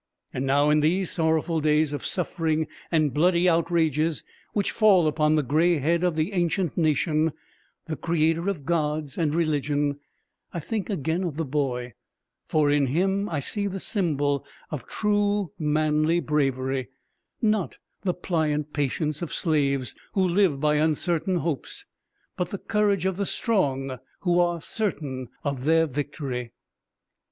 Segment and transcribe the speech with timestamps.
[0.33, 5.43] And now, in these sorrowful days of suffering and bloody outrages which fall upon the
[5.43, 7.33] grey head of the ancient nation,
[7.85, 9.99] the creator of Gods and religion,
[10.53, 11.93] I think again of the boy,
[12.47, 16.87] for in him I see the symbol of true manly bravery,
[17.39, 21.85] not the pliant patience of slaves, who live by uncertain hopes,
[22.37, 26.53] but the courage of the strong who are certain of their victory.